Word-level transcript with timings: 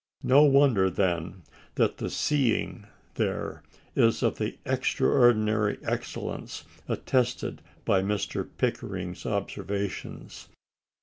No 0.23 0.41
wonder, 0.41 0.89
then, 0.89 1.43
that 1.75 1.97
the 1.97 2.09
"seeing" 2.09 2.87
there 3.13 3.61
is 3.95 4.23
of 4.23 4.39
the 4.39 4.57
extraordinary 4.65 5.77
excellence 5.83 6.63
attested 6.87 7.61
by 7.85 8.01
Mr. 8.01 8.49
Pickering's 8.57 9.27
observations. 9.27 10.49